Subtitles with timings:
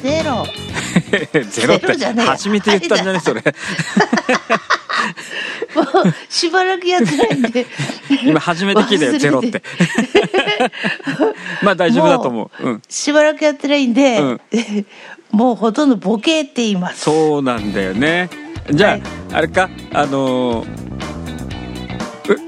[0.00, 0.46] ゼロ。
[1.26, 3.42] ってゼロじゃねえ初めて言ったんじゃねそれ。
[5.74, 5.86] もう
[6.28, 7.66] しばらくやってないんで。
[8.24, 9.62] 今初めて聞いたよゼロって。
[11.62, 12.66] まあ大丈夫だと思う。
[12.66, 12.82] うん。
[12.88, 14.40] しばらくやってないんで、うん。
[15.32, 17.00] もうほとんどボケって言います。
[17.02, 18.30] そうなんだよね。
[18.70, 19.02] じゃあ、はい。
[19.34, 20.68] あれかあのー
[22.32, 22.38] う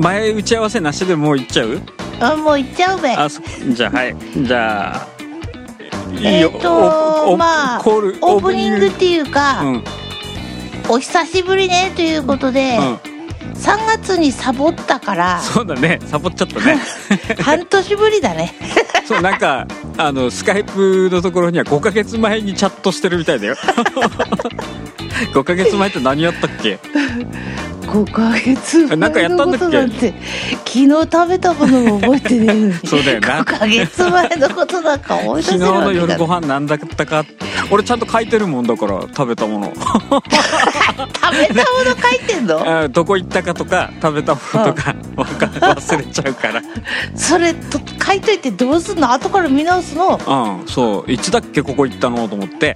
[0.00, 1.80] 前打ち合わせなしでもう行っちゃう？
[2.20, 3.10] あもう行っちゃうべ。
[3.10, 4.16] あそじゃあはい。
[4.36, 5.09] じゃあいい
[6.22, 9.84] えっ、とおまあオープニングっていうか、うん。
[10.88, 12.94] お久しぶりねということで、うん。
[13.54, 16.00] 3月にサボったからそうだね。
[16.06, 16.78] サボっちゃったね。
[17.42, 18.54] 半年ぶりだね。
[19.06, 19.66] そうなんか
[19.98, 23.56] あのスカイプのところには5ヶ月前にチャットしてるみたいだよ。
[25.34, 26.78] 5ヶ月前って何やったっけ？
[27.80, 29.64] 5ヶ月前なんかやったのんだっけ？
[29.66, 30.14] ことなんて
[30.66, 32.74] 昨日食べたものも覚えてねえのに。
[32.86, 33.40] そうだよな。
[33.42, 37.24] 5ヶ月前のことなんか思い出せ昨日るわけがの夜ご飯なんだったか？
[37.70, 39.72] 俺ちゃんと書いてるもんだから食べたもの。
[39.74, 42.80] 食べたもの書いてんの？
[42.80, 46.62] あ どこ行ったかとか食べたものとか 忘れちゃうから。
[47.14, 49.10] それと書いといてどうすんの？
[49.12, 50.20] 後から見直すの。
[50.26, 51.12] うんそう。
[51.12, 52.28] いつだっけここ行ったの？
[52.28, 52.74] と思って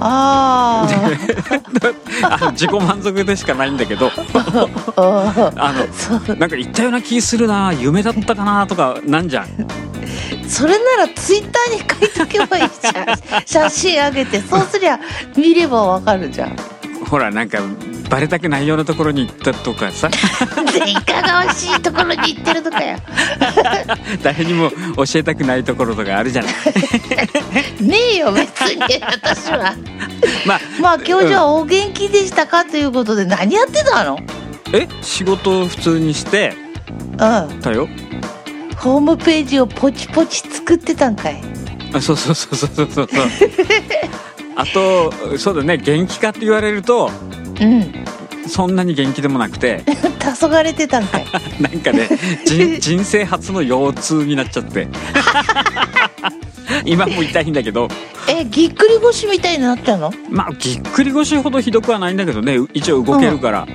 [0.00, 0.88] あ
[2.22, 4.10] あの 自己満足でしかないんだけど。
[4.96, 5.72] あ あ
[6.28, 9.46] のなんか行ったような気するな夢だったかなとかなんじゃん。
[10.48, 12.90] それならツイッターに書いとけばいいじゃ
[13.38, 13.42] ん。
[13.46, 14.98] 写真あげてそうすりゃ
[15.36, 16.56] 見ればわかるじゃん。
[17.08, 17.58] ほらなんか
[18.10, 20.08] バレたくないようなところに行ったとかさ。
[20.72, 22.98] でいかがわしいところに行ってるとかよ。
[24.22, 26.52] 誰にも教えたくないところとかあるじゃない。
[27.80, 29.74] ねえよ別に私は。
[30.44, 34.18] まあまあ今日じゃあお元気でしたかということで何やってたの？
[34.72, 36.52] え仕事を普通にして
[37.12, 37.60] うん。
[37.60, 37.88] たよ。
[38.76, 41.40] ホームページをポチポチ作ってたんかい。
[41.94, 43.08] あそうそうそうそうそうそう。
[44.56, 47.10] あとそうだね元気かって言われると
[47.60, 47.99] うん
[48.50, 49.82] そんなに元気でもなくて。
[50.20, 51.26] 黄昏てたんかい
[51.60, 52.08] なんかね
[52.80, 54.86] 人生初の腰痛になっちゃって
[56.84, 57.88] 今も痛いんだけど
[58.28, 63.66] えぎっくり腰みたいになったのまあぎっくり腰ほどひどくはないんだけどね一応動けるから、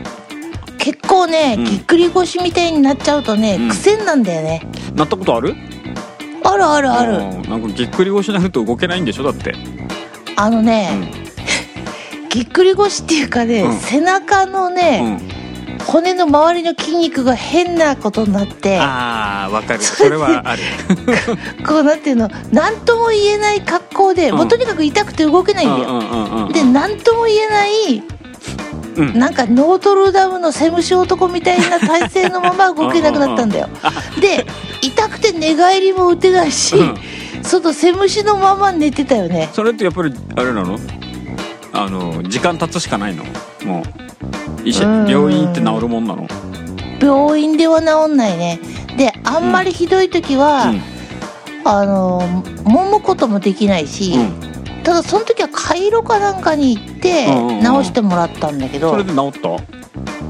[0.77, 4.61] 結構ね、うんぎっくり腰みたいになっちゃうとね、うん癖なんだよね
[4.95, 5.55] なったことある
[6.43, 9.53] あるあるあるなんかぎっくり腰になると動けないんでしょだって
[10.37, 11.24] あのね、
[12.35, 13.79] ぎっくり腰っていうかね、うん。
[13.79, 15.21] 背中のうね、ん。
[15.85, 19.81] 骨の周りの筋肉が変なことになってああわかる。
[19.81, 20.61] それはある。
[21.65, 24.35] こうなんていうの何とも言えない格好で、うん。
[24.35, 28.03] もうとにかく痛くて動けないんだよ、で何とも言えない
[28.97, 29.17] うん。
[29.17, 33.69] なんかノートルダムのセムシ男みたいな体勢のまま動けなくなったんだよ。
[34.19, 34.45] で
[34.81, 36.97] 痛くて寝返りも打てないし、うん。
[37.43, 39.47] 外セムシのまま寝てたよね。
[39.53, 40.77] それってやっぱりあれなの？
[41.75, 43.23] あの時間経つしかないの。
[43.65, 43.83] も
[44.63, 45.09] う医者うん。
[45.09, 46.27] 病院行って治るもんなの。
[46.99, 48.59] 病院では治んないね。
[48.97, 50.73] であんまりひどい時は、
[51.65, 52.21] あの
[52.63, 54.23] 揉むこともできないし、うん、う
[54.79, 57.63] ん、ただその時はカイロかなんかに行ってうんうんうん。
[57.63, 59.49] 直してもらったんだけど、それで治った？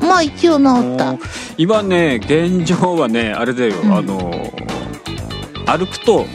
[0.05, 0.63] まあ一応治
[0.95, 1.11] った。
[1.11, 1.19] うん
[1.57, 3.93] 今ね現状はねあれだよ、うん。
[3.95, 4.31] あの
[5.67, 6.25] 歩くと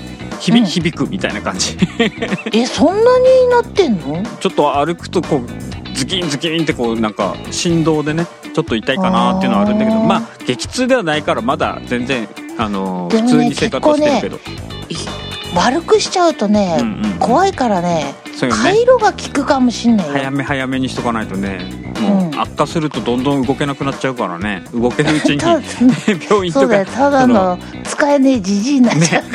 [0.41, 1.77] 響,、うん響くみたいな感じ。
[2.53, 4.23] えそんなになってんの？
[4.41, 12.29] ちょっと歩くとこうズキンズキンってこうなんか振動でねちょっと痛いかなっていうのはあるんだけどまあ激痛ではないからまだ全然
[12.59, 14.39] あのね普通に生活はしてるけど、
[15.55, 17.19] 悪くしちゃうとね、うんうん。
[17.19, 18.63] 怖いからねそうよね。
[18.63, 20.13] 回路が効くかもしんないよ。
[20.13, 21.61] 早め早めにしとかないとね。
[22.01, 24.65] もう悪化するとどんどん動けなくなっちゃうからね。
[24.73, 25.61] 動けるうちに た
[26.31, 26.61] 病院とか。
[26.61, 26.87] そうだよ。
[26.87, 29.23] ただの使えねえじじいになっちゃう、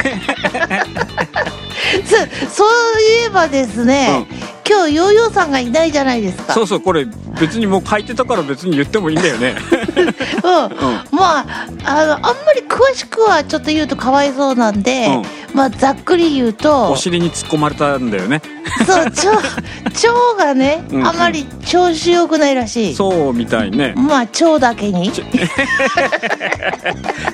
[2.06, 2.68] そそう
[3.02, 4.26] いえばですね、
[4.68, 6.54] 今日ヨーヨーさんがいないじゃないですか。
[6.54, 7.06] そうそうこれ
[7.40, 9.56] 別にもう書いてたから別に言ってもいいんだよね。
[9.96, 10.66] うん。
[10.66, 10.72] うん。
[11.12, 11.46] まあ
[11.84, 15.08] あのあんまり詳しくはちょっと言うとかわいそうなんで、
[15.54, 18.42] まあざっくり言うとお尻に突っ込まれたんだよね。
[18.88, 21.08] そう腸 腸がね、うんうん。
[21.08, 22.96] あまり調子良くないらしい。
[22.96, 23.94] そうみたいね。
[23.96, 25.12] まあ腸だけに。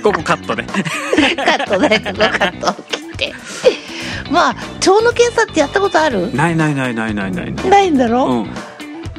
[0.03, 2.01] ここカットでカットね。
[2.05, 2.67] ここカット。
[2.71, 3.33] を切って
[4.31, 6.33] まあ腸の検査ってやったことある？
[6.33, 7.53] ないないないないないない。
[7.53, 8.49] ないんだろ、うん、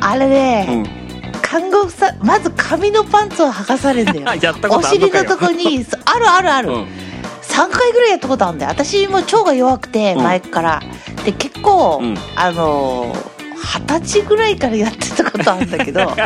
[0.00, 4.54] あれね、うん、看護婦さんまず紙のパンツを剥がされるんだよ。
[4.70, 8.72] お尻のとこにあるあるある、うん、3回ぐらいやったことあるんだよ。
[8.72, 10.82] 私も腸が弱くて前から、
[11.24, 12.00] で結構、
[12.36, 13.32] あのー
[13.64, 16.00] 二十歳ぐらいからやってたことあるんだけど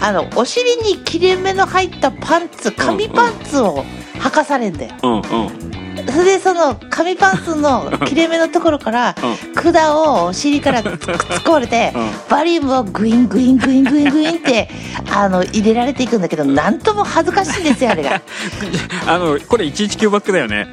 [0.00, 3.84] あのお尻に切れ目の入ったパンツ紙パンツを
[4.20, 5.22] 履かされんだよ、うんうん、
[5.96, 9.14] それでその紙パンツの切れ目のところから
[9.54, 12.10] 管をお尻からくっつこわれてうん。
[12.28, 14.68] バリウムをグイングイングイングイングインって
[15.12, 18.20] あの入れられていくんだけどなんとも恥ずかしいんですよあれが。
[19.06, 20.68] あのこれ119バックだよね。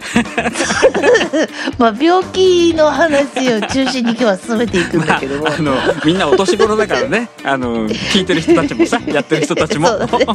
[1.78, 7.30] まあ病気の話を中心に今日は進めていくんまあだけども、あのみんなお年頃だからね。
[7.44, 9.88] あの聞いてる人たちもさ やってる人たちも。
[9.88, 10.28] そね。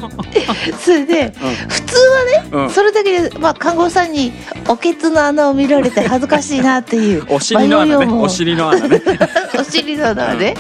[0.81, 1.33] それで、
[1.69, 2.71] 普通はね、うん。
[2.71, 4.33] それだけで、まあ、看護師さんに
[4.67, 7.27] おけつの穴を見られて恥ずかしいなっていう。
[7.29, 8.07] お尻の穴ね。
[8.07, 9.03] お尻の穴ね、
[9.59, 10.55] お尻の穴はね、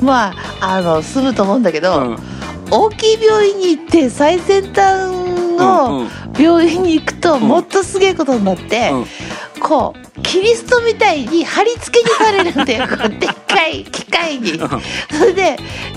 [0.00, 2.18] まああの済むと思うんだけど、うん。
[2.70, 6.42] 大きい病院に行って最先端うんのうん。
[6.42, 7.40] 病院に行くとん。
[7.42, 9.06] もっとすげえことになって、うん。
[9.60, 12.86] こうキリストみたいに貼り付けにされるんだよ
[13.18, 14.60] でっかい機械に。
[15.10, 15.56] それで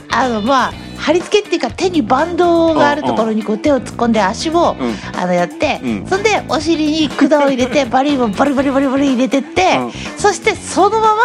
[0.10, 5.20] あのまあ貼り付けっていうか手にバンドがあるところにこう手を突っ込んで足を、うん。
[5.20, 6.06] あのやって、うん。
[6.06, 9.92] そんでお尻に管を入れてバリをバリバリバリバリ入れてって、うん。
[10.18, 11.22] そしてそのまま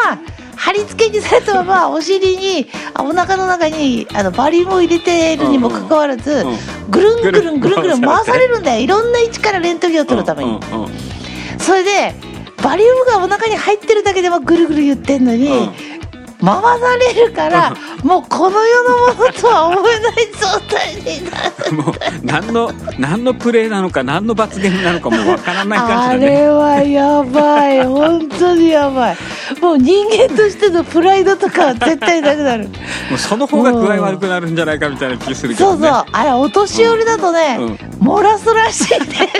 [0.56, 6.56] 貼り付けにされたまま お尻にあお腹の中にあのバリウムを入れてるにもかかわらず、うん。
[6.90, 8.80] ぐるんぐるんぐるんぐるん回されるんだよ。
[8.82, 10.58] いろんな位置からレントゲンを取るために、
[11.58, 12.14] それで
[12.62, 15.95] バリウムがお腹に入ってるだけでもぐるぐる言ってんのに、うん
[16.46, 21.30] 回されるから、 もうこの世のものとは思えない状態にな
[21.66, 27.84] る もう何の何のプレーなのか何の罰ゲームなのかもうわからないあ感じだねれはやばい。
[27.86, 29.16] 本当にやばい。
[29.60, 32.64] もう人間としてのプライドとかは絶対なくなる。
[32.64, 35.88] もうその方が具合悪くなるんじゃないかみたいな気するけどね。
[35.88, 36.04] そうそう。
[36.12, 37.78] あれお年寄りだとね、うん。
[38.00, 39.30] 漏らすらしいね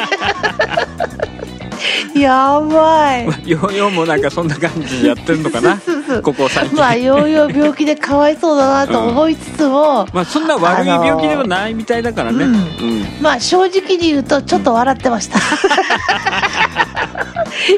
[2.15, 5.79] やばい、まあ、ヨーヨーもなんかそんな感じでやってるのかな？
[6.23, 6.79] ここ最近。
[6.79, 12.55] まあヨーヨー病気でかわいそうだなと思いつつも、うん、まあそんな悪い病気でもないみたいだからね、あうん。
[12.55, 15.39] うん、まあ正直に言うとちょっと笑ってました。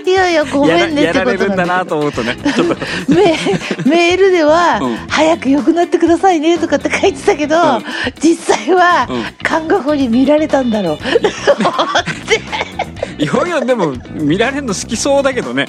[0.05, 2.37] いやいやごめんねってことなんだやられるんだなと思うとね。
[2.55, 2.77] ちょっと。
[3.09, 7.57] メールでは、早く良くなってくださいね」とかって書いてたけど、
[8.21, 9.09] 実際は、
[9.43, 11.19] 看護婦に見られたんだろう、って。
[13.19, 15.67] いよいよでも見られるの好きそうだけどね。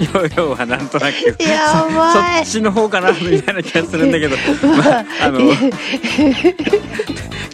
[0.00, 1.42] ヨーヨーはなんとなく。
[1.42, 2.44] やばい。
[2.44, 4.36] そっちの方かなみたいな気がするんだけど、
[4.76, 5.40] まあ、あの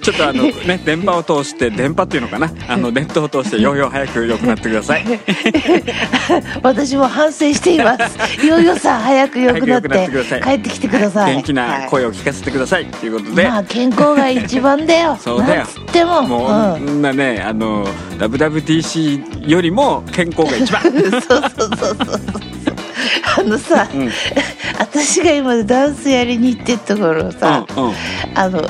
[0.08, 0.80] ちょっとあのね。
[0.84, 2.50] 電波を通して電波っていうのかな？
[2.66, 5.04] あのネットを通してヨーヨー早く良くなってください。
[6.62, 8.18] 私も反省しています。
[8.46, 9.88] ヨーヨーさん早く良くなって
[10.42, 11.34] 帰ってきてください。
[11.34, 15.16] 元気な声を聞かせてくださいということで、まあ健康が一番だよ。
[15.20, 15.66] そうだよ。
[15.66, 16.22] つっても。
[16.22, 17.86] もう、うんなねあの
[18.18, 20.82] WWDC よりも健康が一番。
[20.82, 22.18] そうそうそうそうそう。
[23.36, 24.10] あのさ、うん。
[24.78, 27.94] 私が今ダンスやりに行ってるところさ、うんうん。
[28.34, 28.68] あの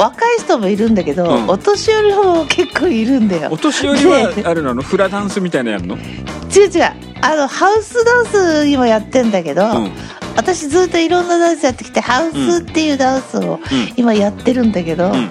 [0.00, 1.48] 若い人もいるんだけど、うん。
[1.48, 3.50] お年寄りも結構いるんだよ。
[3.52, 4.82] お年寄りはであれなの？
[4.82, 5.96] フラダンスみたいなのやるの？
[5.96, 6.82] 違う違う。
[7.22, 9.92] あのハウスダンス今やってんだけど、うん。
[10.36, 13.60] 私ずっといろんなダンスやってきてハウスっていうダンスをうん。
[13.96, 15.30] 今やってるんだけど、ん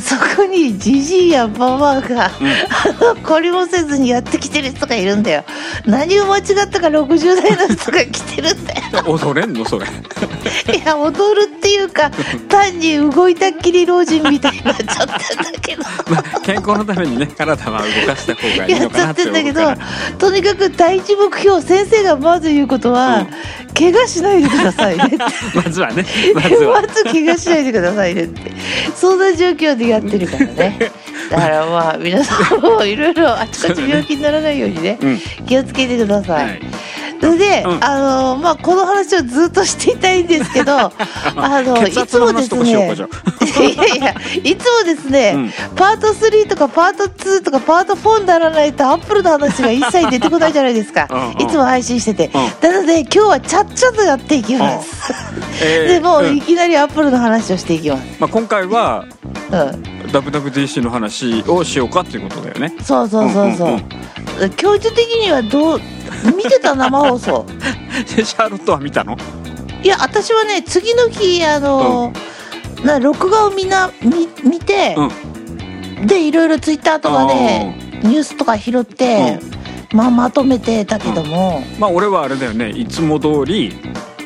[0.00, 2.18] そこにジジイやババアが、うん。
[2.18, 2.28] あ
[3.14, 5.44] の懲りもせずにやってきてる人がいるんだよ。
[5.86, 8.80] 何を間違ったか60代の人が来てるんだよ。
[9.06, 9.86] 踊れんのそれ。
[10.74, 12.10] いや踊るっていうか
[12.48, 15.18] 単に動いたっきり老人みたいになっちゃったんだ
[15.60, 15.82] けど。
[16.10, 20.18] まあ健康のためにね体は動かした方がいいやっちゃっのかなっててんだけど思うから。
[20.18, 23.26] とにかく第一目標先生がまず言うことは、うん。
[23.74, 25.18] 怪我しないでくださいねって。
[25.54, 26.04] まずはね
[26.34, 26.82] まずは。
[26.82, 28.52] まず怪我しないでくださいねって。
[28.94, 30.78] そんな状況でやってるからね。
[31.30, 35.20] だからまあ皆さんもいろいろ あちこち病気にならないようにねうん。
[35.46, 36.60] 気をつけてください、はい。
[37.20, 37.84] それで、うん。
[37.84, 40.90] あのまあこの話をずっとしていたいんですけど あ
[41.62, 45.52] のいつもですねいやいやいつもですね、うん。
[45.76, 51.06] パート3とかパート2とかパート4にならないとアップルの話が一切出てこないじゃないですか。
[51.10, 51.42] うんうん。
[51.42, 52.70] いつも配信してて、うん。
[52.72, 55.12] なので今日はちゃっちゃとやっていきます、
[55.62, 55.88] えー。
[55.88, 56.36] でもううん。
[56.36, 58.02] いきなりアップルの話をしていきます。
[58.18, 59.19] まあ、今回はうん、
[59.50, 62.74] WWDC の話をしようかっていうことだよね。
[62.82, 63.88] そうそうそうそう,、うんうん
[64.56, 65.80] 教授的にはどう
[66.34, 67.44] 見てた生放送？
[68.06, 69.16] シャーロットは見たの？
[69.82, 72.12] いや私はね次の日あの、
[72.84, 74.96] な録画をみんな見見て、
[76.06, 79.38] でいろいろツイッターとかでニュースとか拾って、
[79.92, 82.70] まあ、まとめてたけども、まあ俺はあれだよね。
[82.70, 83.74] いつも通り、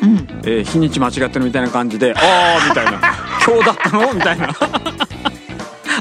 [0.03, 2.93] うん、えー日にち間違ってるみたいな感じで「ああ」みたいな
[3.45, 4.55] 「今日だったの?」みたいな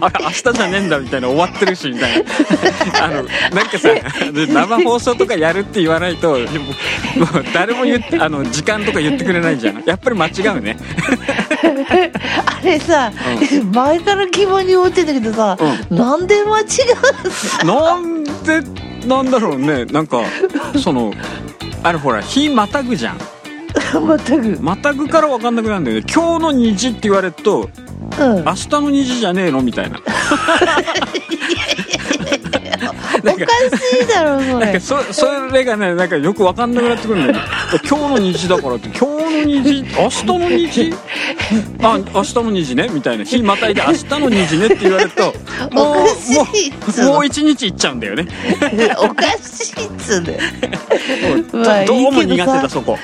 [0.05, 2.31] あれ明日じゃねえんだみたいな終わってるしみたいな。
[3.03, 3.21] あのな
[3.63, 3.89] んかさ
[4.31, 6.71] で 生放送とかやるって言わないとでもも
[7.39, 9.83] う誰も言ってあの時間とか言ってくれないじゃん。
[9.85, 10.77] やっぱり間違うね。
[12.45, 13.11] あれさ、
[13.71, 15.57] 前から疑問に思ってたけどさ、
[15.89, 16.63] なんで間違
[17.63, 19.85] うなんでなんだろうね。
[19.85, 20.21] なんか
[20.81, 21.13] その
[21.83, 23.17] あれほら日またぐじゃん。
[24.05, 24.57] またぐ。
[24.61, 26.05] またぐから分かんなくなるんだよね。
[26.13, 27.69] 今日の虹って言われると、
[28.19, 29.61] うん、明日の虹じゃねえの？
[29.61, 29.99] みたいな
[33.23, 34.79] おかしいだろそれ。
[34.79, 37.39] そそれがねなんかよく分かんなくなってくるんだよ。
[37.87, 38.89] 今日の虹だからって。
[38.89, 39.83] 今日の虹？
[39.83, 40.93] 明日の虹？
[41.81, 42.89] あ明日の虹ね。
[42.91, 43.23] みたいな。
[43.23, 45.33] 日またいで明日の虹ねって言われると
[45.71, 48.27] もうもう一日いっちゃうんだよね。
[48.99, 50.39] おかしいっつうね
[51.85, 52.97] どうも苦手だそこ。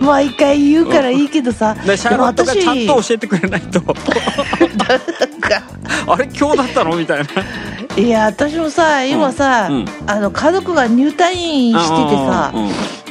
[0.00, 1.74] 毎回言うからいいけどさ。
[1.84, 3.80] シャーロットがちゃんと教えてくれないと
[6.06, 6.96] あれ今日だったの？
[6.96, 7.26] みたいな。
[7.96, 12.52] いや私もさ今さ、うん、あの家族が入退院しててさ、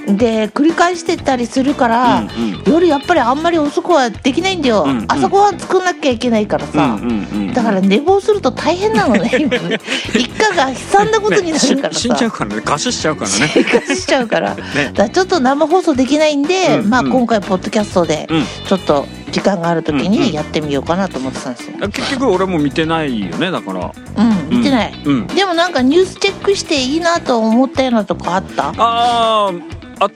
[0.08, 9.58] で繰り返してたりするから、うんうん、夜やっぱりあんまり遅くはできないんだよ、うんうん、朝ごはん作んなきゃいけないからさ、うんうんうん、だから寝坊すると大変なのね今。
[9.58, 9.80] ね
[10.14, 12.62] 一家が悲惨なことになるからさ、死んじゃうからね。
[12.62, 13.36] 餓死しちゃうからね。
[13.38, 14.64] 餓死しちゃうから、ね、
[14.94, 18.28] だちょっと生放送できないんで、うんうん、まあ今回ポッドキャストで
[18.68, 23.92] ちょっと時間がある時にやってみようかなと思ってたんですよ、結局俺も見てないよねだから。
[24.18, 28.70] うん見てない、うん、でもなんかニュースチェックしていいなと思ったようなとこあった？
[28.70, 29.52] ああ
[30.00, 30.12] あっ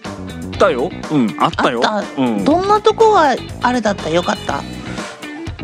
[0.57, 0.89] たよ。
[1.11, 1.81] うんあったよ。
[2.17, 4.09] うん、どんなとこがあれだった？
[4.09, 4.61] よかった？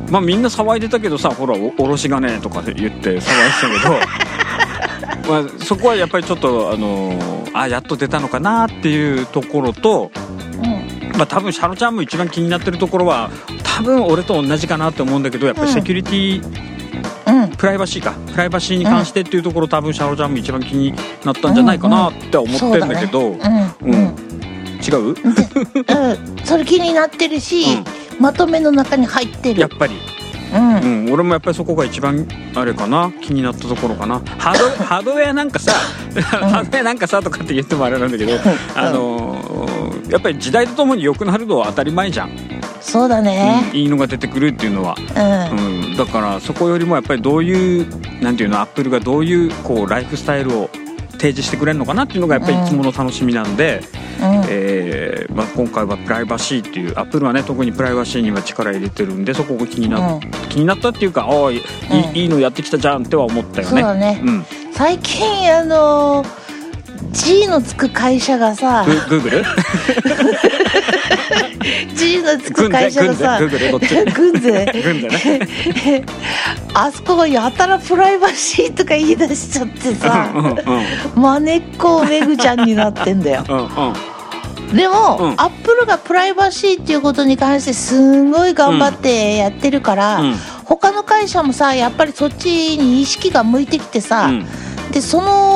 [0.09, 3.21] まあみんな騒いでたけどさほらおおろし金とか言って騒いでた
[3.69, 3.95] けど。
[5.31, 10.11] まあそこはやっぱりちょっとあのー、あやっと出たのかなっていうところと、
[10.63, 10.74] うん、
[11.17, 13.29] まあ多分シャロちゃんも一番気になってるところは
[13.63, 16.43] 多分俺と同じかなって思うんだけどやっぱりセキュリティ、
[17.27, 18.13] うん、プライバシーか。
[18.31, 20.93] プライバシーに関してっていうところ、多分シャロちゃんも一番気に
[21.23, 23.37] なったんじゃないかなって思ってるんだけど、うん、
[23.81, 24.15] うん。
[24.85, 25.15] 違う、うん、
[26.45, 27.63] それ気になってるし、
[28.17, 29.61] うん、まとめの中に入ってる。
[29.61, 29.95] やっぱり
[30.55, 33.11] うん、うん、俺もやっぱりそこが一番あれかな。
[33.21, 34.19] 気になったところかな。
[34.37, 38.33] ハード ハードウェアなんかさ、ハードウェアなんかさとかって言ってもあれなんだけど、
[38.75, 42.31] あのー、やっぱり時代とともに良くなるのは当たり前じゃん。
[42.81, 44.95] そうだね、いいのが出てくるっていうのは、
[45.51, 45.97] うん。
[45.97, 47.87] だからそこよりもやっぱりどういう
[48.21, 50.69] なんていうのアップルがどういうこうライフスタイルを
[51.25, 53.81] 提示してくれるのかなっていうのがやっぱりいつもの楽しみなんで、
[54.19, 61.57] うん、えー、まあ、今回はプライバシーっていうアップルはね特にプライバシーには力入れてるんでそこが気にな,、うん、気になったっていうかああい
[62.13, 63.71] い,、いいのやってきたじゃんっては思ったよね。
[63.71, 64.21] そうだね、
[64.73, 66.45] 最近あのー
[67.11, 69.43] G のつく会社がさグーグル
[71.95, 73.39] G のつく会社がさ
[74.13, 74.71] 軍勢
[76.73, 80.29] あそこがやたらプライバシーとか言い出しちゃってさ、
[81.15, 83.57] まねっこめぐちゃんになってんだよ、うん
[84.69, 94.45] うん、でも、うん、アップルがプライバシーっていうことに関してすんごい頑張ってやってるから、うん、他の会社もさやっぱりそっちに意識が向いてきてさ、うん。
[94.91, 95.54] でその辺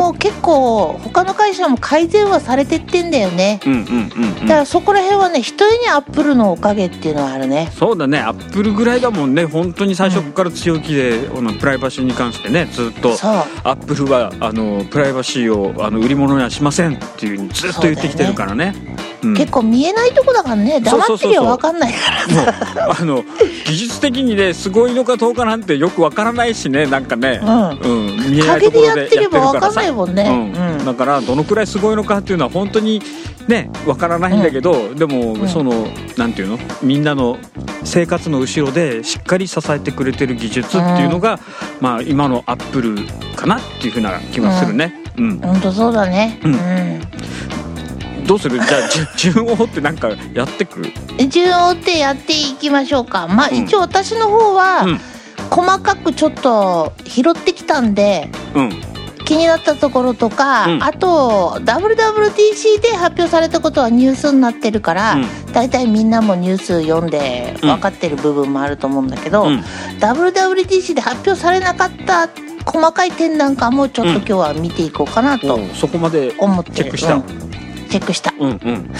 [0.00, 7.70] も結構他の会社も改善はされてってんだよね、うんうんうん、だからそこら辺はね一重にアップルのおかげっていうのはあるね。
[7.76, 8.18] そうだね。
[8.18, 9.44] アップルぐらいだもんね。
[9.44, 13.10] 本当に最初から強気で、うん、プライバシーに関してねずっと。
[13.10, 18.74] アップルはあのプライバシーをあの売り物にはしませんっていうふうにずっと言ってきてるからね
[19.22, 22.96] 結構見えないとこだからね黙ってりゃ分かんないからさ。
[23.00, 23.24] あの
[23.66, 30.52] 技術的にねすごいのかどうかなんてよく分からないしねなんかね、うん、うん、見えないところでやってるからさ、ね。
[30.78, 33.02] うん、だからどのくらいすごいのかっていうのは本当に
[33.48, 35.86] ね分からないんだけど、でも、その
[36.16, 36.58] なんていうの？
[36.82, 37.38] みんなの
[37.84, 41.40] 生活の後ろでしっかり支えてくれてる技術っていうのが、
[41.80, 42.96] まあ今のアップル
[43.34, 44.94] かなっていうふうな気がするね。
[45.16, 46.38] うん、本当そうだね。
[46.44, 47.00] うん
[48.30, 48.60] どうする？
[48.62, 50.86] じゃあ順を追ってなんかやってく？
[51.28, 53.26] 順を追ってやっていきましょうか。
[53.26, 54.86] まあ、一応私の方は、
[55.50, 58.70] 細かくちょっと拾ってきたんで、うん、
[59.24, 69.64] 気になったところとか、うん、あと WWDC で発表されたことはニュースになってるから、うん、大体みんなもニュース読んで分かってる部分もあると思うんだけど、うん、
[69.98, 72.28] WWDC で発表されなかった
[72.64, 77.20] 細かい点なんかもちょっと今日は見ていこうかなと思って、そこまでチェックした、
[77.90, 78.32] チェックした。
[78.38, 78.90] うんうん。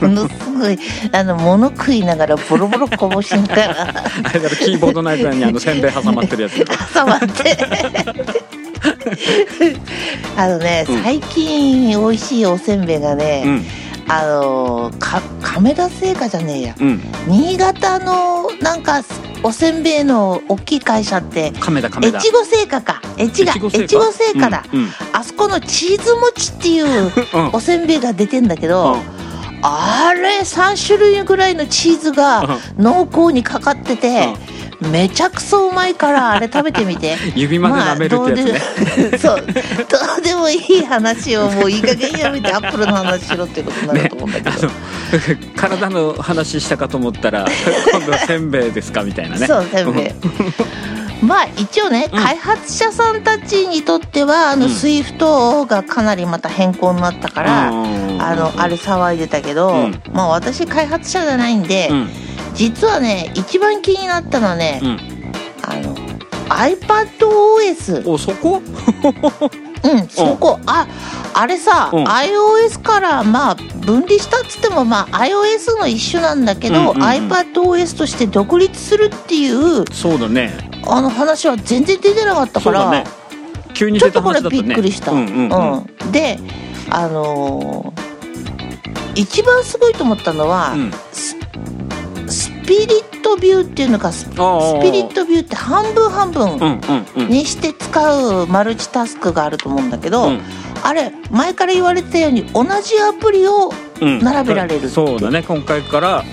[0.00, 0.78] ものすごい、
[1.12, 4.04] あの、物食いながらボロボロこぼしながら。
[4.24, 6.64] あれだろ、キーボードの間にあの、せんべい挟まってるやつ。
[6.94, 7.58] 挟まって。
[10.36, 13.64] あのね、うん、最近美味しいおせんべいがね、うん
[14.08, 19.02] あのか亀田製菓じゃねえや、うん、新潟のなんか
[19.42, 22.18] おせんべいの大きい会社って亀田亀田。
[22.18, 23.02] 越後製菓か。
[23.18, 23.68] 越後
[24.12, 24.50] 製菓。
[24.50, 27.12] だ、うんうん、あそこのチーズ餅っていう
[27.52, 28.96] おせんべいが出てんだけど、
[29.62, 34.28] あれ3種類ぐらいのチーズが濃厚にかかってて、
[34.90, 37.16] めちゃくそうまいからあれ食べてみて。
[37.34, 39.36] 指まで舐めるってやつね、 そう。
[39.36, 39.42] ど
[40.18, 44.74] うでもいい話をもういい加減やめてアップルの話しろってことになると思うんだけど、ね、
[45.56, 47.46] 体の話したかと思ったら
[47.92, 49.46] 今度はせんべいですかみたいなね。
[49.46, 50.12] そうせんべい。
[51.22, 57.74] まあ一応ね、うん、開発者さんたちにとってはあの、 Swift がかなりまた変更になったから、う
[58.16, 61.88] ん、あのあれ騒いでたけど、うん、まあ私開発者じゃないんで、
[62.54, 64.80] 実はね一番気になったのはね、
[65.62, 65.94] あの
[66.48, 68.62] iPadOS お そこ？
[69.84, 70.60] うんそこ。
[70.66, 70.86] あ
[71.34, 80.52] あれさ、うん、iOS からまあ分離したっつってもまあ iOS の一種なんだけど、うんうんうん、iPadOS として独立するっていうそうだね。
[80.86, 83.04] あの話は全然出てなかったから、ね、
[83.72, 85.72] 急にね、ちょっとこれびっくりした、うんうんうん。
[85.78, 86.38] うん、で
[86.90, 90.90] あのー、一番すごいと思ったのは、うん。
[91.12, 91.36] ス
[92.72, 94.36] ピリットビューっていうのがスピリ
[95.02, 96.58] ットビューって半分半分
[97.28, 100.40] にして使うマルチタスクがあると思うんだけど、うん、
[100.82, 104.86] あれ前から言われてたように同じアプリを並べられる、う。
[104.86, 105.42] ん、そうだね。
[105.42, 106.24] 今回から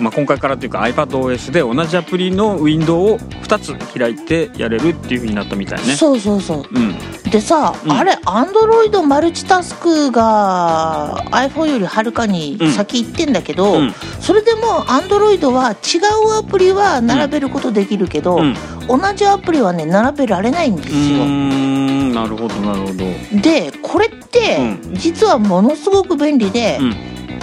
[0.00, 5.94] まあ、今回からというか iPadOS で同じアプリのウィンドウを2つ開いてやれるっていうふうになったみたいね。
[5.94, 6.96] そうそうそう、うん、
[7.32, 18.38] でさ、うん、あれ Android マルチタスクが iPhone よりはるかに先行ってんだけど、うん、それでも Android は違うアプリは並べることできるけど、
[18.86, 21.24] 同じアプリはね並べられないんですよ。
[21.24, 22.94] なるほどなるほど。
[23.40, 24.58] でこれって
[24.92, 26.78] 実はものすごく便利で、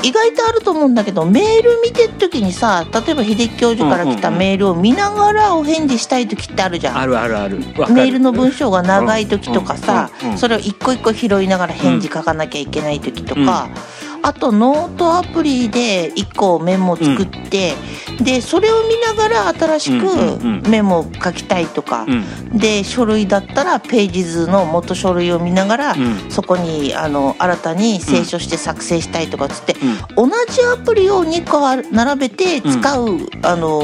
[0.03, 6.97] 意外とあると思うんだけどメール見てる時にさ例えば秀樹教授から来たメールを見ながらお返事したい時ってあるじゃん。
[6.97, 7.57] あるあるある。
[7.57, 13.69] メールの文章が長い時とかさそれを一個一個拾いながら返事書かなきゃいけない時とか。
[14.21, 17.73] あとノートアプリで1個メモ作って、
[18.17, 29.75] うん、でそれを見ながら新しくメモ書きたいとか、うん、で書類だったらページ図の元書類を見ながら、うん、そこにあの新たに清書して作成したいとかっつって、
[30.15, 31.60] 同じアプリを2個
[31.91, 33.82] 並べて使う、あの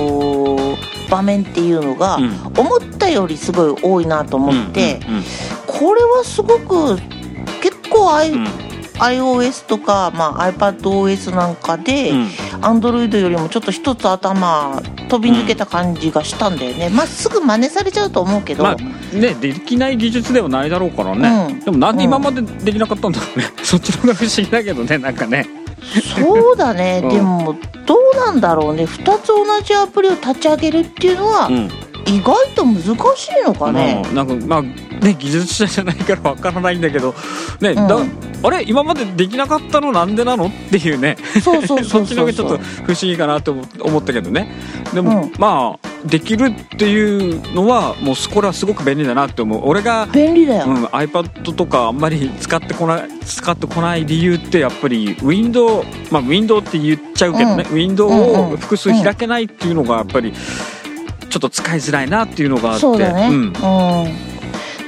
[0.58, 2.18] ー、場面っていうのが、
[2.58, 5.00] 思ったよりすごい多いなと思って、
[5.68, 6.98] これはすごく
[7.62, 8.75] 結構ああいう。
[9.00, 12.26] iOS とか、まあ、iPadOS なんかで、うん、
[12.62, 18.76] Android よりもちょっと一つ頭飛び抜けた感じがしたんだよね、うん、まっすぐ真似されちゃうと思うけど、まあ、
[19.16, 25.46] ねできない技術ではないだろうからね、うん、でもなんで今までできなかったんだろうね、 そっちの方が不思議だけどねなんかね。
[26.18, 27.56] そうだね、でも
[27.86, 28.86] どうなんだろうね。
[28.86, 31.50] 2つ同じアプリを立ち上げるっていうのは、
[32.08, 32.84] 意外と難
[33.16, 37.16] しいのかね、なんかまあね技術者じゃないからわからないんだけど
[37.60, 37.98] ね、うん、だ
[38.44, 41.18] あれ今までできなかったのなんでなのっていうね。
[41.44, 44.52] そうそうそ っちのがちょっと不思議かなと思ったけどね。
[44.94, 49.62] でも、うん、まあできるっていうのはもうこれはすごく便利だなって思う。
[49.66, 60.34] 俺が便利だよ、うん、iPad とかあんまり使ってこない使ってこない理由ってやっぱりウィンドウまあウィンドウって言っちゃうけどね、うん、ウィンドウを複数開けないっていうのがやっぱり
[61.36, 62.80] ちょっと使いづらいなっていうのがあって。
[62.80, 63.54] そうだね、うん。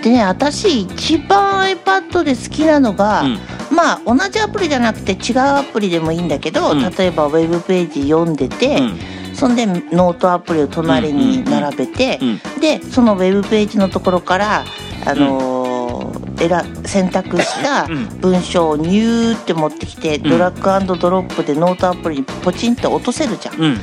[0.02, 3.40] でね私一番 iPad で好きなのが、うん、
[3.76, 12.18] まあ同じアプリじゃなくて違うアプリでもいいんだけど、うん、例えばウェブページ読んでて、うん、そんでノートアプリを隣に並べて、
[12.62, 14.64] でそのウェブページのところから
[15.06, 17.88] あのー、選択した
[18.22, 23.78] 文章をニューって持ってきて、ドラッグドロップでノートアプリにポチンって落とせるじゃん。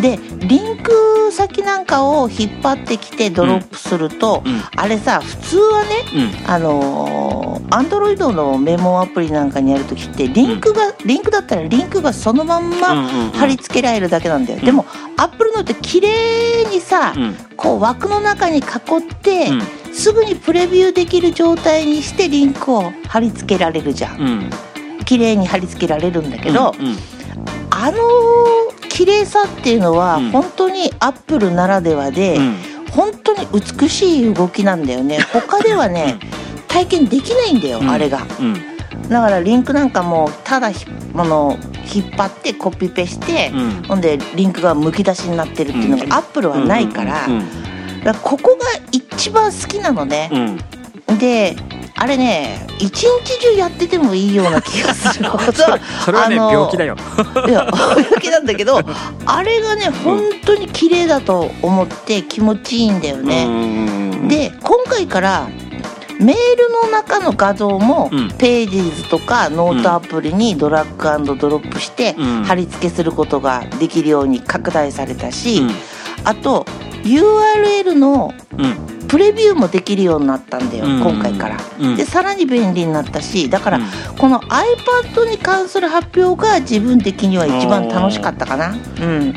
[0.00, 5.88] でリンク先なんかを引っ張ってきてドロップすると、うん、あれさ普通はね、
[6.42, 14.84] うん、あのアンドロイドのメモアプリなんかにやるときってリンクが、リンクだったらリンクがそのまんま貼り付けられるだけなんだよ、でも
[15.16, 17.14] アップルのって綺麗にさ、
[17.56, 18.64] こう枠の中に囲っ
[19.22, 19.48] て、
[19.92, 24.50] すぐにプレビューできる状態にしてリンクを貼り付けられるじゃん、うん、
[25.04, 26.96] 綺麗に貼り付けられるんだけど、うんうん、
[27.70, 27.98] あの
[28.94, 32.38] 綺麗さっていうのは本当にアップルならではで、
[32.92, 35.18] 本当に美しい動きなんだよね。
[35.34, 36.16] 他ではね
[36.68, 38.20] 体験できないんだよ、あれが、
[39.08, 40.70] だからリンクなんかもただ
[41.12, 41.58] もの
[41.92, 43.52] 引っ張ってコピペして、
[43.88, 47.28] ほんでリンクがむき出しになってるっていうのがアップルはないから,、か
[48.04, 50.30] らここが一番好きなのね、
[51.18, 51.56] で
[51.96, 55.30] あれね一日中やっててもいいような気がする。
[56.04, 56.96] それはね病気だよ。
[57.46, 58.80] いや 病気なんだけど
[59.26, 63.48] あれがね本当に綺麗だと思って気持ちいいんだよね。
[64.28, 65.48] で今回から
[66.20, 68.28] メールの中の画像も、うん。
[68.38, 72.44] ページーズとかノートアプリにドラッグドロップして、うん。
[72.44, 75.74] 貼り付けすることができるように拡大されたし、うん。
[76.24, 76.66] あと
[77.02, 81.00] URL のうんプレビューもできるようになったんだよ、うん。
[81.00, 81.56] 今回から。
[81.80, 81.96] うん。
[81.96, 83.84] でさらに便利になったしだから、うん。
[84.18, 88.74] この iPad に関する発表が自分的には一番楽しかったかな。
[89.00, 89.34] うん、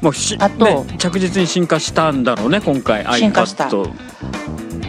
[0.00, 3.68] もうしあとね、着実に進化したんだろうね今回進化した。
[3.68, 3.92] iPad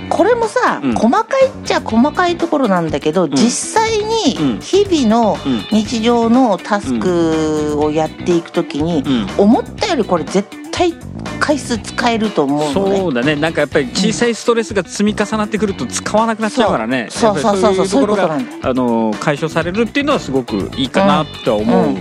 [0.10, 0.94] これもさ、うん。
[0.94, 4.10] 細かいっちゃ細かいところなんだけど、実際うん。
[4.10, 5.62] に日々のうん。
[5.72, 9.42] 日常のタスクをやっていくときに、うん。
[9.42, 10.94] 思ったよりこれ絶対
[11.40, 12.98] 回数使えると思うのね。
[12.98, 13.36] そうだね。
[13.36, 17.08] なんかやっぱり小さいストレスが積み重なってくると使わなくなっちゃうからね。
[17.10, 21.96] そうそうそうそうそういうことなんだあの解消されるっていうのはすごくいいかなとは思う、うん。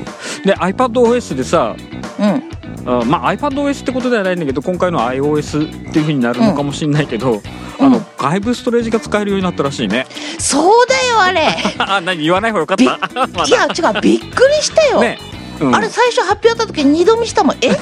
[0.44, 1.76] で iPadOS でさ
[2.18, 2.50] うん。
[2.86, 7.40] あまあ iPadOS ってことではないんだけど今回の iOS っていうふうになるのかもしれないけど、うん。
[7.86, 10.06] あの外部ストレージが使えるようになったらしいね。
[10.38, 11.48] そうだよあれ。
[11.78, 12.22] あ何？
[12.22, 15.18] 言わない方がよかっびた まいや違うびっくりしたよ、ね、
[15.60, 15.74] うん。
[15.74, 17.56] あれ最初発表あった時二度見したもん。
[17.60, 17.68] え？
[17.68, 17.76] え？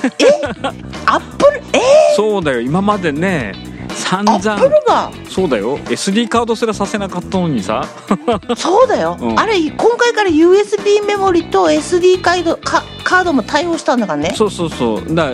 [1.07, 1.63] アップル？
[1.73, 1.81] え？
[2.17, 2.61] そうだよ。
[2.61, 3.55] 今までね
[3.89, 5.11] 散アップ々ルが？
[5.29, 5.79] そうだよ。
[5.79, 7.85] SD カードすらさせなかったのにさ。
[8.57, 9.39] そうだよ、うん。
[9.41, 14.35] あれ今回から USB メモリと SD カードカカードも対応したんだからね。
[14.37, 15.15] そうそうそう。
[15.15, 15.31] だ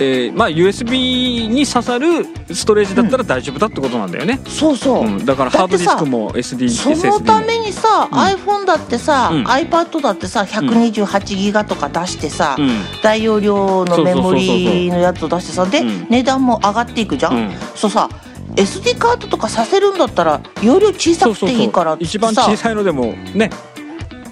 [0.00, 5.24] えーまあ USB に刺さるストレージだったら大丈夫だってことなんだよね、そうそう、うん。
[5.24, 8.18] だからハードディスクも SD そ SSD ものためにさ、うん。
[8.18, 9.44] iPhone だってさ、うん。
[9.44, 12.70] iPad だってさ128ギガとか出してさ、うん。
[13.02, 16.06] 大容量のメモリのやつを出してさで、うん。
[16.08, 17.52] 値段も上がっていくじゃん、うん。
[17.74, 18.08] そうさ
[18.56, 23.50] SD カードとかさせるんだったら容量小さくていいから一番さ小さいのでもね。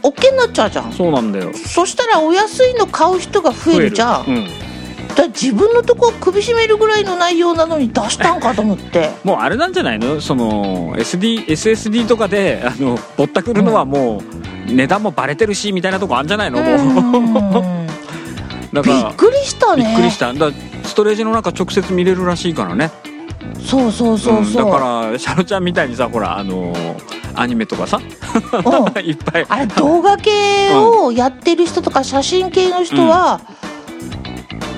[0.03, 0.93] OK になっちゃうじゃん。
[0.93, 1.53] そうなんだよ。
[1.53, 4.49] そしたらお安いの買う人が増えるじゃん、うん、
[5.17, 9.11] だ自分のとこ首絞めるぐらいの内容なのに出したんかと思って。
[9.25, 10.21] もうあれなんじゃないの？
[10.21, 14.19] その SD SSD とかであのぼったくるのはも
[14.69, 16.61] う値段もバレてるしみたいなとこあるんじゃないの？
[16.63, 17.63] もう。
[17.63, 17.87] うん
[18.73, 19.85] だからびっくりしたね。
[19.87, 20.33] びっくりした。
[20.35, 20.51] だ
[20.85, 22.91] ストレージの中直接見れるらしいからね。
[23.65, 29.05] そうそうそうそう、んだからシャロちゃんみたいにさほらあのーアニメとかさうん。
[29.07, 29.47] いっぱい。
[29.49, 33.41] あれ動画系をやってる人とか写真系の人は、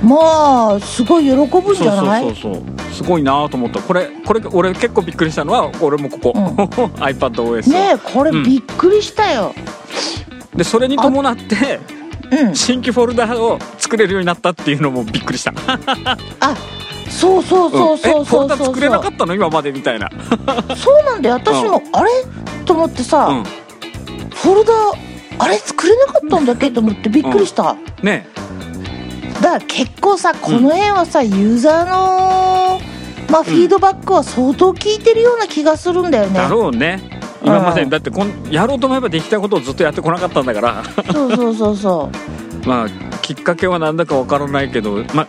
[0.03, 2.23] まあすごい喜ぶんじゃない？
[2.23, 3.81] そうそうそうすごいなと思った。
[3.81, 6.45] これこれ俺結構びっくりしたのは俺もここ、うん。
[7.03, 8.43] iPadOS ねえこれうん。
[8.45, 9.55] びっくりしたよ、
[10.55, 11.81] でそれに伴って
[12.31, 15.53] うん、新規フォルダを作れるようになったっていうのもびっくりした。
[16.41, 16.55] あ
[17.09, 19.35] そうそうそうそうえフォルダそうそう作れなかったの？
[19.35, 20.11] 今までみたいな。
[20.77, 21.37] そうなんだよ。
[21.37, 22.11] 私も、あれ？
[22.67, 23.45] と思ってさ、うん。
[24.31, 24.73] フォルダ
[25.39, 25.57] あれ？
[25.59, 26.71] 作れなかったんだっけ？
[26.71, 28.29] と思ってびっくりした、ね
[29.41, 32.81] だから結構さこの辺はさ、ユーザーの
[33.31, 37.19] まあフィードバックは相当効いてるような気がするんだよね、だろうね。
[37.43, 40.85] 今までだってこんやろうと思えばできたことをずっとやってこなかったんだから。
[41.13, 42.11] そうそうそうそ
[42.67, 42.89] まあ
[43.23, 45.29] きっかけはなんだかわからないけどまあ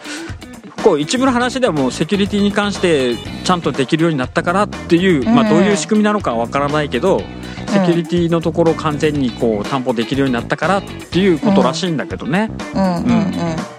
[0.84, 7.22] こう一部の話ではもうセキュリティに関してちゃんとできるようになったからっていう、まあ、うんどういう仕組みなのかわからないけど、
[7.68, 12.92] セキュリティのところを完全にこう担保できるようになったからっていうことらしいんだけどね、ううんうん。
[12.94, 13.79] うん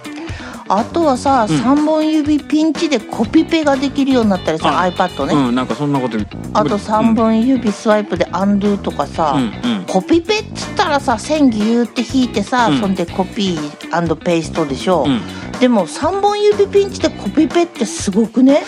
[0.73, 1.57] あとはさ、うん。
[1.57, 6.17] 3本指ピンチでコピペができるようになったりさあ iPad ね、うんなんかそんなこと
[6.53, 9.71] あと3本指スワイプでアンドゥとかさ、うん。
[9.71, 12.79] うんコピペっつったらさ線ギューって引いてさ、うん。
[12.79, 15.21] そんでコピーペーストでしょ、うん。
[15.59, 18.63] でも3本指ピンチでコピペってすごくね？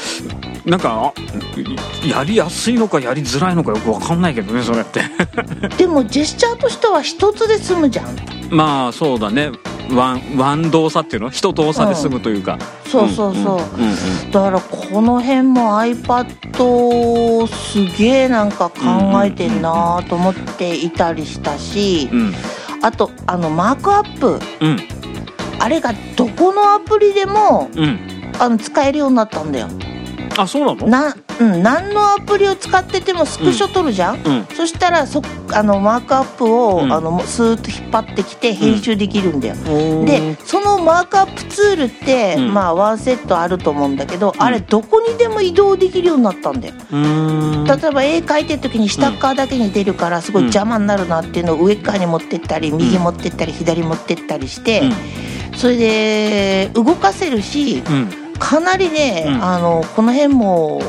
[0.66, 5.02] なんかあやりやすいのかやりづらいのかよくわかんないけどねそれって。
[5.78, 8.06] でもジェスチャーとしては一つで済むじゃん。
[8.50, 9.52] まあそうだね
[9.92, 11.30] ワンワン動作っていうの？
[11.30, 13.94] 一動作で済むというか、そうそうそう、んうんう
[14.28, 18.80] んだからこの辺も iPad すげえなんか考
[19.24, 22.34] えてんなと思っていたりしたし、うん。
[22.82, 24.40] あとあのマークアップ。
[24.62, 24.78] うん。
[25.60, 28.00] あれがどこのアプリでもうん。
[28.40, 29.68] あの使えるようになったんだよ。
[30.38, 30.88] あそうなの？
[30.88, 34.46] な、うん、何のアプリを使っててもスクショ撮るじゃん、うん。
[34.56, 36.92] そしたらそあのマークアップを、うん。
[36.94, 40.06] あのスーッと引っ張ってきて編集できるんだよ、おー。
[40.06, 42.54] でそのマークアップツールって、うん。
[42.54, 46.74] まあワンセットあると思うんだけど、あれどこにでも移動できるようになったんだよ。
[46.92, 54.84] 例えば絵描いてる時に下っ側だけに出るからすごい邪魔になるなっていうのを上っ側に持ってったり右持ってったり左持ってったりして、
[55.56, 58.10] それで動かせるしうん。
[58.40, 59.44] かなりね、うん。
[59.44, 60.82] あのこの辺も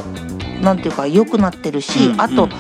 [0.64, 2.50] なんていうか良くなってるし、うんあと、うん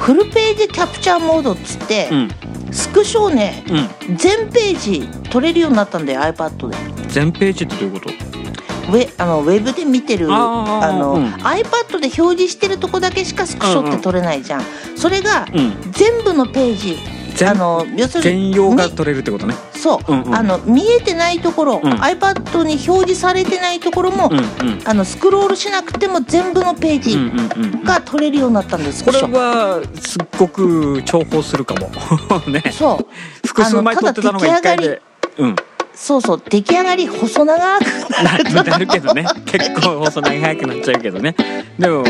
[0.00, 2.30] フルページキャプチャーモードっつって、うん。
[2.72, 3.62] スクショをね
[4.08, 4.16] うん。
[4.16, 6.76] 全ページ撮れるようになったんだよ iPad で。
[7.08, 8.08] 全ページってどういうこと？
[8.08, 11.26] ウェあのウェブで見てるあの、うん。
[11.34, 14.62] iPad で表示してるとこだけしかスクショって撮れないじゃん、
[14.96, 15.92] それがうん。
[15.92, 16.98] 全部のページ
[17.30, 19.54] 全あの要するに全容が取れるってことね。
[19.74, 20.34] そう、うんうん。
[20.34, 21.92] あの見えてないところ、うん。
[21.92, 24.82] iPad に表示されてないところも、うんうん。
[24.84, 27.84] あのスクロールしなくても全部のページうんうんうんうん。
[27.84, 31.90] が取れるようになったんです、これはすっごく重宝するかも。
[32.50, 32.62] ね。
[32.72, 33.46] そう。
[33.46, 35.02] 複数枚撮ってたのが1回で。
[35.38, 35.56] うん
[36.00, 37.82] そうそう出来上がり細長く
[38.24, 39.26] なる なるけどね。
[39.44, 41.34] 結構細長くなっちゃうけどね。
[41.78, 42.02] でも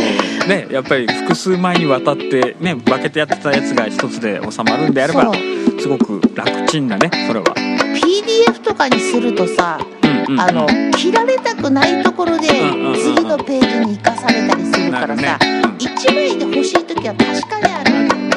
[0.49, 5.33] ねやっぱり複数枚にわたってね分けてやってたやつが一つで収まるんであれば
[5.81, 7.47] すごく楽ちんだねそれは。
[7.95, 12.47] PDF とかにするとさ、うんうん、あの切られたくないところで
[12.95, 15.67] 次のページに生かされたりするからさ、うんうんうんね。
[15.67, 18.30] うん、1枚で欲しい時は確かにある。